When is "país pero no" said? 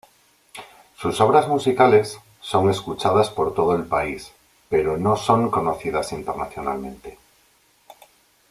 3.85-5.15